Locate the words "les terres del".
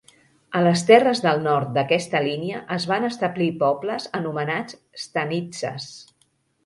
0.67-1.43